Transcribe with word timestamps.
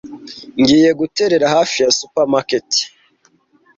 Ngiye 0.59 0.89
guterera 0.99 1.45
hafi 1.55 1.75
ya 1.83 1.89
supermarket. 1.99 2.69